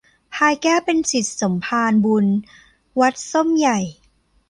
[0.35, 2.25] พลายแก้วเป็นศิษย์สมภารบุญ
[2.99, 3.79] วัดส้มใหญ่